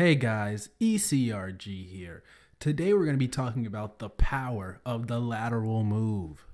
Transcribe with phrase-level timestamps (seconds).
[0.00, 2.22] Hey guys, ECRG here.
[2.58, 6.46] Today we're going to be talking about the power of the lateral move.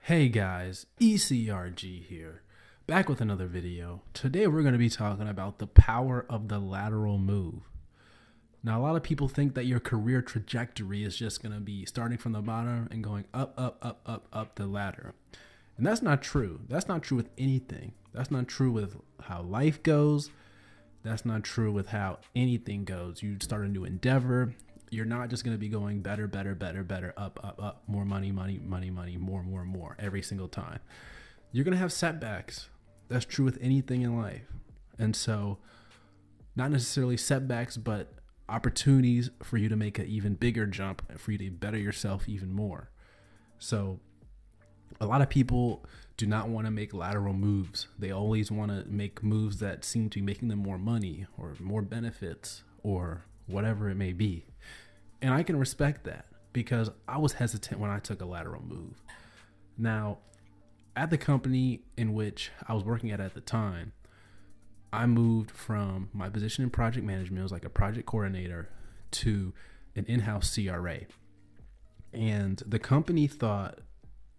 [0.00, 2.42] Hey guys, ECRG here.
[2.86, 4.02] Back with another video.
[4.12, 7.62] Today we're going to be talking about the power of the lateral move.
[8.62, 11.86] Now, a lot of people think that your career trajectory is just going to be
[11.86, 15.14] starting from the bottom and going up, up, up, up, up the ladder.
[15.76, 16.60] And that's not true.
[16.68, 17.92] That's not true with anything.
[18.12, 20.30] That's not true with how life goes.
[21.02, 23.22] That's not true with how anything goes.
[23.22, 24.54] You start a new endeavor.
[24.90, 28.04] You're not just going to be going better, better, better, better, up, up, up, more
[28.04, 30.78] money, money, money, money, more, more, more every single time.
[31.52, 32.68] You're going to have setbacks.
[33.08, 34.46] That's true with anything in life.
[34.98, 35.58] And so,
[36.56, 38.12] not necessarily setbacks, but
[38.48, 42.52] opportunities for you to make an even bigger jump, for you to better yourself even
[42.52, 42.90] more.
[43.58, 44.00] So,
[45.00, 45.84] a lot of people
[46.16, 47.88] do not want to make lateral moves.
[47.98, 51.54] They always want to make moves that seem to be making them more money or
[51.60, 54.46] more benefits or whatever it may be.
[55.20, 59.02] And I can respect that because I was hesitant when I took a lateral move.
[59.76, 60.18] Now,
[60.96, 63.92] at the company in which I was working at at the time,
[64.92, 68.68] I moved from my position in project management, it was like a project coordinator,
[69.10, 69.52] to
[69.96, 71.00] an in house CRA.
[72.12, 73.80] And the company thought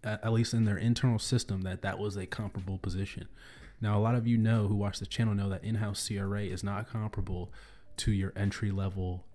[0.04, 3.28] at least in their internal system, that that was a comparable position.
[3.80, 6.64] Now, a lot of you know who watch the channel know that in-house CRA is
[6.64, 7.52] not comparable
[7.98, 9.26] to your entry level,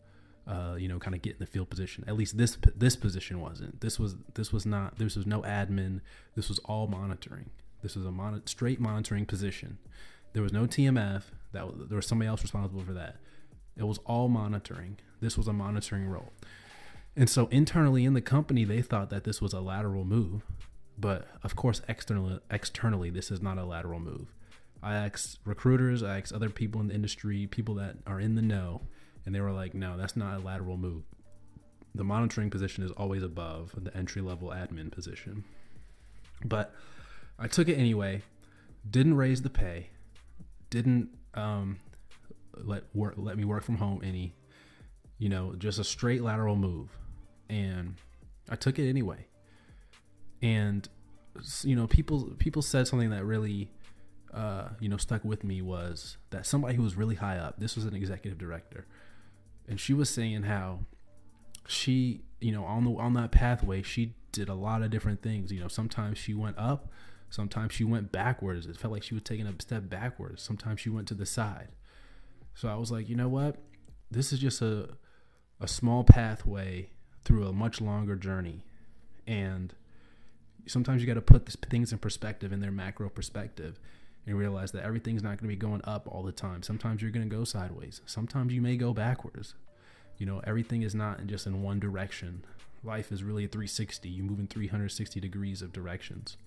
[0.48, 2.04] uh, you know, kind of get in the field position.
[2.08, 3.82] At least this this position wasn't.
[3.82, 4.98] This was this was not.
[4.98, 6.02] This was no admin.
[6.36, 7.50] This was all monitoring.
[7.82, 9.78] This was a mon- straight monitoring position.
[10.34, 11.24] There was no TMF.
[11.52, 13.18] That there was somebody else responsible for that.
[13.78, 14.98] It was all monitoring.
[15.20, 16.34] This was a monitoring role.
[17.16, 20.44] And so internally in the company, they thought that this was a lateral move.
[20.98, 24.34] But of course, externally, externally, this is not a lateral move.
[24.84, 28.42] I asked recruiters, I asked other people in the industry, people that are in the
[28.42, 28.82] know,
[29.26, 31.04] and they were like, no, that's not a lateral move.
[31.94, 35.44] The monitoring position is always above the entry level admin position.
[36.44, 36.74] But
[37.38, 38.22] I took it anyway,
[38.90, 39.90] didn't raise the pay,
[40.70, 41.80] didn't um,
[42.56, 44.34] let work, let me work from home any,
[45.20, 46.90] you know, just a straight lateral move
[47.52, 47.96] and
[48.50, 49.28] I took it anyway.
[50.42, 50.88] And
[51.64, 53.70] you know, people people said something that really
[54.34, 57.60] uh, you know stuck with me was that somebody who was really high up.
[57.60, 58.88] This was an executive director,
[59.68, 60.80] and she was saying how
[61.68, 65.52] she you know on the on that pathway she did a lot of different things.
[65.52, 66.90] You know, sometimes she went up,
[67.30, 68.66] sometimes she went backwards.
[68.66, 70.42] It felt like she was taking a step backwards.
[70.42, 71.70] Sometimes she went to the side.
[72.56, 73.58] So I was like, you know what?
[74.10, 74.90] This is just a
[75.60, 76.90] a small pathway
[77.24, 78.64] through a much longer journey.
[79.28, 79.74] And
[80.66, 83.80] sometimes you got to put things in perspective in their macro perspective
[84.26, 86.62] and realize that everything's not going to be going up all the time.
[86.64, 88.02] Sometimes you're going to go sideways.
[88.06, 89.56] Sometimes you may go backwards.
[90.18, 92.46] You know, everything is not just in one direction.
[92.84, 94.10] Life is really a 360.
[94.10, 96.38] You move in 360 degrees of directions.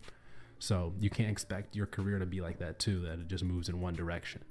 [0.59, 3.69] So you can't expect your career to be like that too, that it just moves
[3.69, 4.45] in one direction.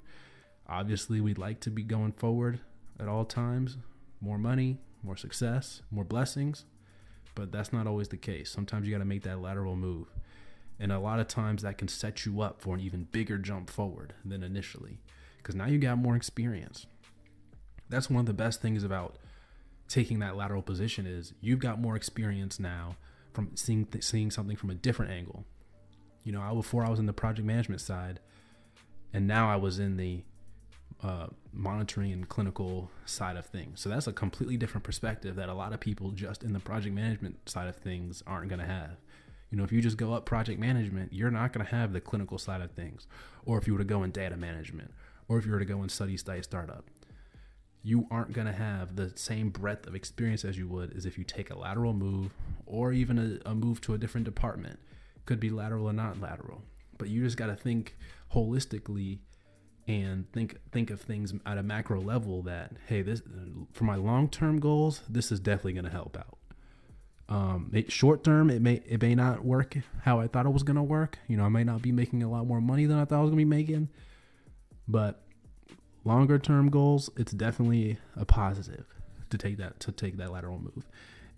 [0.68, 2.60] Obviously, we'd like to be going forward
[3.00, 3.76] at all times,
[4.20, 6.64] more money, more success, more blessings,
[7.34, 8.50] but that's not always the case.
[8.50, 10.08] Sometimes you got to make that lateral move.
[10.78, 13.70] And a lot of times that can set you up for an even bigger jump
[13.70, 14.98] forward than initially
[15.38, 16.86] because now you got more experience.
[17.88, 19.18] That's one of the best things about
[19.88, 22.96] taking that lateral position is you've got more experience now
[23.32, 25.44] from seeing th- seeing something from a different angle.
[26.24, 28.20] You know, I before I was in the project management side
[29.12, 30.22] and now I was in the
[31.04, 33.78] uh, monitoring and clinical side of things.
[33.78, 36.94] So that's a completely different perspective that a lot of people just in the project
[36.94, 38.96] management side of things aren't going to have.
[39.50, 42.00] You know, if you just go up project management, you're not going to have the
[42.00, 43.06] clinical side of things.
[43.44, 44.92] Or if you were to go in data management,
[45.28, 46.86] or if you were to go in study state startup,
[47.82, 51.18] you aren't going to have the same breadth of experience as you would as if
[51.18, 52.32] you take a lateral move
[52.64, 54.78] or even a, a move to a different department.
[55.26, 56.62] Could be lateral or not lateral.
[56.96, 57.94] But you just got to think
[58.32, 59.18] holistically
[59.86, 63.22] and think think of things at a macro level that hey this
[63.72, 66.38] for my long-term goals this is definitely going to help out
[67.28, 70.62] Um, it, short term, it may it may not work how I thought it was
[70.62, 71.18] gonna work.
[71.26, 73.22] You know, I may not be making a lot more money than I thought I
[73.22, 73.88] was gonna be making,
[74.86, 75.22] but
[76.04, 78.84] longer term goals, it's definitely a positive
[79.30, 80.86] to take that to take that lateral move.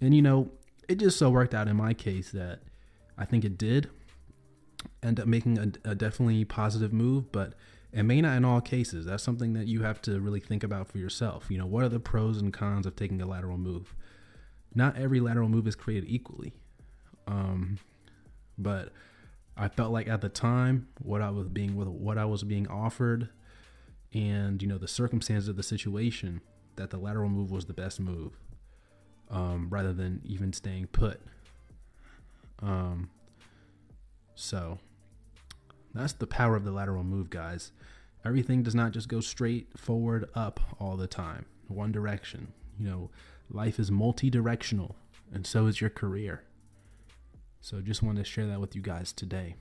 [0.01, 0.51] And you know,
[0.89, 2.61] it just so worked out in my case that
[3.17, 3.89] I think it did
[5.03, 7.55] end up making a, a definitely positive move, but
[7.97, 9.07] it may not in all cases.
[9.07, 11.47] That's something that you have to really think about for yourself.
[11.49, 13.95] You know, what are the pros and cons of taking a lateral move?
[14.75, 16.53] Not every lateral move is created equally.
[17.27, 17.79] Um,
[18.59, 18.93] but
[19.57, 22.69] I felt like at the time what I was being with what I was being
[22.69, 23.31] offered
[24.13, 26.43] and you know the circumstances of the situation
[26.77, 28.35] that the lateral move was the best move
[29.31, 31.23] um, rather than even staying put.
[32.63, 33.09] Um,
[34.35, 34.79] so
[35.99, 37.73] that's the power of the lateral move, guys.
[38.25, 42.53] Everything does not just go straight forward up all the time, one direction.
[42.79, 43.11] You know,
[43.51, 44.97] life is multi directional,
[45.33, 46.43] and so is your career.
[47.61, 49.57] So just wanted to share that with you guys today.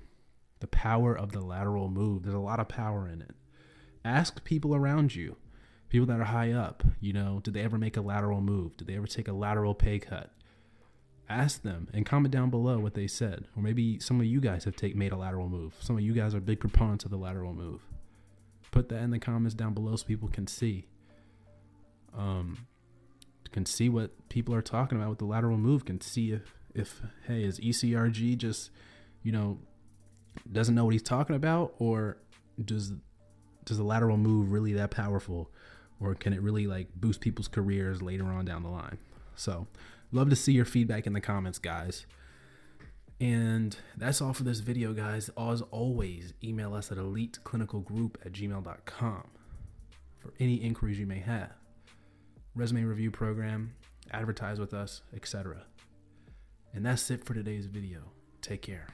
[0.60, 2.24] The power of the lateral move.
[2.24, 3.36] There's a lot of power in it.
[4.04, 5.38] Ask people around you,
[5.90, 8.78] people that are high up, you know, did they ever make a lateral move?
[8.78, 10.32] Did they ever take a lateral pay cut?
[11.28, 13.46] Ask them and comment down below what they said.
[13.56, 15.74] Or maybe some of you guys have take, made a lateral move.
[15.80, 17.82] Some of you guys are big proponents of the lateral move.
[18.72, 20.88] Put that in the comments down below so people can see.
[22.16, 22.68] Um,
[23.52, 25.86] can see what people are talking about with the lateral move.
[25.86, 28.70] Can see if, if hey, is ECRG just,
[29.24, 29.60] you know,
[30.52, 32.18] doesn't know what he's talking about, or
[32.64, 32.94] does
[33.66, 35.52] does the lateral move really that powerful
[36.00, 38.98] or can it really like boost people's careers later on down the line
[39.36, 39.68] so
[40.16, 42.06] love to see your feedback in the comments guys.
[43.20, 45.30] And that's all for this video guys.
[45.38, 49.28] As always email us at eliteclinicalgroup at gmail.com
[50.18, 51.52] for any inquiries you may have.
[52.56, 53.76] Resume review program
[54.12, 55.64] advertise with us etc
[56.74, 58.12] and that's it for today's video.
[58.42, 58.88] Take care